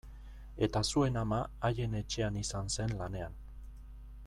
Eta 0.67 0.81
zuen 0.93 1.19
ama 1.23 1.41
haien 1.69 1.93
etxean 2.01 2.41
izan 2.43 2.73
zen 2.79 2.97
lanean. 3.03 3.39